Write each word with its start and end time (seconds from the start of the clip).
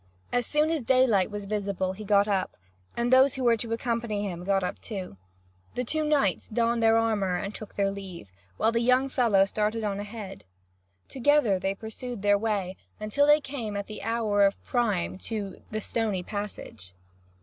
As 0.33 0.47
soon 0.47 0.71
as 0.71 0.81
daylight 0.83 1.29
was 1.29 1.45
visible 1.45 1.93
he 1.93 2.03
got 2.03 2.27
up, 2.27 2.57
and 2.97 3.13
those 3.13 3.35
who 3.35 3.43
were 3.43 3.55
to 3.57 3.71
accompany 3.71 4.23
him 4.27 4.43
got 4.43 4.63
up 4.63 4.81
too. 4.81 5.15
The 5.75 5.83
two 5.83 6.03
knights 6.03 6.49
donned 6.49 6.81
their 6.81 6.97
armour 6.97 7.35
and 7.35 7.53
took 7.53 7.75
their 7.75 7.91
leave, 7.91 8.31
while 8.57 8.71
the 8.71 8.79
young 8.81 9.09
fellow 9.09 9.45
started 9.45 9.83
on 9.83 9.99
ahead. 9.99 10.43
Together 11.07 11.59
they 11.59 11.75
pursued 11.75 12.23
their 12.23 12.39
way 12.39 12.77
until 12.99 13.27
they 13.27 13.41
came 13.41 13.77
at 13.77 13.85
the 13.85 14.01
hour 14.01 14.43
of 14.43 14.59
prime 14.63 15.19
to 15.19 15.61
"the 15.69 15.79
stony 15.79 16.23
passage." 16.23 16.95